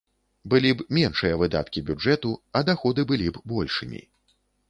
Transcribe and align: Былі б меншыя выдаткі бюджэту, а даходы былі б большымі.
Былі 0.53 0.69
б 0.79 0.85
меншыя 0.97 1.35
выдаткі 1.41 1.83
бюджэту, 1.91 2.31
а 2.59 2.63
даходы 2.71 3.01
былі 3.13 3.27
б 3.35 3.47
большымі. 3.55 4.01